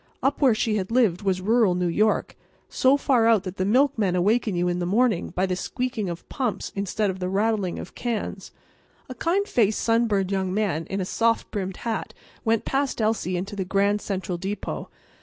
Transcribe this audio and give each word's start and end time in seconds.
Up 0.23 0.41
where 0.41 0.55
she 0.55 0.77
had 0.77 0.89
lived 0.89 1.21
was 1.21 1.41
rural 1.43 1.75
New 1.75 1.85
York, 1.85 2.35
so 2.67 2.97
far 2.97 3.27
out 3.27 3.43
that 3.43 3.57
the 3.57 3.65
milkmen 3.65 4.15
awaken 4.15 4.55
you 4.55 4.67
in 4.67 4.79
the 4.79 4.87
morning 4.87 5.29
by 5.29 5.45
the 5.45 5.55
squeaking 5.55 6.09
of 6.09 6.27
pumps 6.27 6.71
instead 6.75 7.11
of 7.11 7.19
the 7.19 7.29
rattling 7.29 7.77
of 7.77 7.93
cans. 7.93 8.49
A 9.09 9.13
kind 9.13 9.47
faced, 9.47 9.79
sunburned 9.79 10.31
young 10.31 10.51
man 10.55 10.87
in 10.89 11.01
a 11.01 11.05
soft 11.05 11.51
brimmed 11.51 11.77
hat 11.85 12.15
went 12.43 12.65
past 12.65 12.99
Elsie 12.99 13.37
into 13.37 13.55
the 13.55 13.63
Grand 13.63 14.01
Central 14.01 14.39
Depot. 14.39 14.89